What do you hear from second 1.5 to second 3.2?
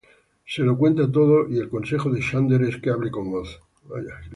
el consejo de Xander es que hable